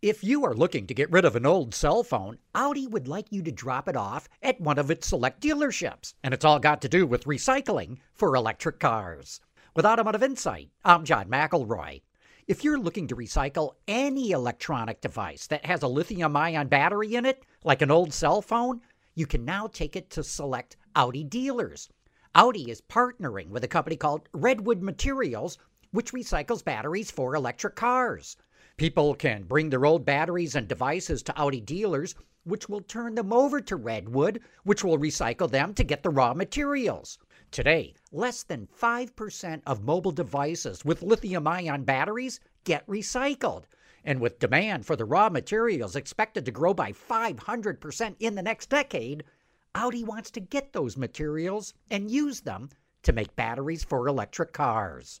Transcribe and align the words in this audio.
If 0.00 0.22
you 0.22 0.44
are 0.44 0.54
looking 0.54 0.86
to 0.86 0.94
get 0.94 1.10
rid 1.10 1.24
of 1.24 1.34
an 1.34 1.44
old 1.44 1.74
cell 1.74 2.04
phone, 2.04 2.38
Audi 2.54 2.86
would 2.86 3.08
like 3.08 3.32
you 3.32 3.42
to 3.42 3.50
drop 3.50 3.88
it 3.88 3.96
off 3.96 4.28
at 4.40 4.60
one 4.60 4.78
of 4.78 4.92
its 4.92 5.08
select 5.08 5.42
dealerships. 5.42 6.14
And 6.22 6.32
it's 6.32 6.44
all 6.44 6.60
got 6.60 6.80
to 6.82 6.88
do 6.88 7.04
with 7.04 7.24
recycling 7.24 7.98
for 8.14 8.36
electric 8.36 8.78
cars. 8.78 9.40
With 9.74 9.84
Automotive 9.84 10.22
Insight, 10.22 10.70
I'm 10.84 11.04
John 11.04 11.28
McElroy. 11.28 12.02
If 12.46 12.62
you're 12.62 12.78
looking 12.78 13.08
to 13.08 13.16
recycle 13.16 13.72
any 13.88 14.30
electronic 14.30 15.00
device 15.00 15.48
that 15.48 15.66
has 15.66 15.82
a 15.82 15.88
lithium 15.88 16.36
ion 16.36 16.68
battery 16.68 17.16
in 17.16 17.26
it, 17.26 17.42
like 17.64 17.82
an 17.82 17.90
old 17.90 18.14
cell 18.14 18.40
phone, 18.40 18.80
you 19.16 19.26
can 19.26 19.44
now 19.44 19.66
take 19.66 19.96
it 19.96 20.10
to 20.10 20.22
select 20.22 20.76
Audi 20.94 21.24
dealers. 21.24 21.88
Audi 22.36 22.70
is 22.70 22.80
partnering 22.82 23.48
with 23.48 23.64
a 23.64 23.68
company 23.68 23.96
called 23.96 24.28
Redwood 24.32 24.80
Materials, 24.80 25.58
which 25.90 26.12
recycles 26.12 26.64
batteries 26.64 27.10
for 27.10 27.34
electric 27.34 27.74
cars. 27.74 28.36
People 28.78 29.12
can 29.16 29.42
bring 29.42 29.70
their 29.70 29.84
old 29.84 30.04
batteries 30.04 30.54
and 30.54 30.68
devices 30.68 31.20
to 31.24 31.36
Audi 31.36 31.60
dealers, 31.60 32.14
which 32.44 32.68
will 32.68 32.80
turn 32.80 33.16
them 33.16 33.32
over 33.32 33.60
to 33.60 33.74
Redwood, 33.74 34.40
which 34.62 34.84
will 34.84 34.96
recycle 34.96 35.50
them 35.50 35.74
to 35.74 35.82
get 35.82 36.04
the 36.04 36.10
raw 36.10 36.32
materials. 36.32 37.18
Today, 37.50 37.96
less 38.12 38.44
than 38.44 38.68
5% 38.68 39.62
of 39.66 39.82
mobile 39.82 40.12
devices 40.12 40.84
with 40.84 41.02
lithium 41.02 41.48
ion 41.48 41.82
batteries 41.82 42.38
get 42.62 42.86
recycled. 42.86 43.64
And 44.04 44.20
with 44.20 44.38
demand 44.38 44.86
for 44.86 44.94
the 44.94 45.04
raw 45.04 45.28
materials 45.28 45.96
expected 45.96 46.44
to 46.44 46.52
grow 46.52 46.72
by 46.72 46.92
500% 46.92 48.14
in 48.20 48.36
the 48.36 48.42
next 48.42 48.70
decade, 48.70 49.24
Audi 49.74 50.04
wants 50.04 50.30
to 50.30 50.40
get 50.40 50.72
those 50.72 50.96
materials 50.96 51.74
and 51.90 52.12
use 52.12 52.42
them 52.42 52.68
to 53.02 53.12
make 53.12 53.34
batteries 53.34 53.82
for 53.82 54.06
electric 54.06 54.52
cars. 54.52 55.20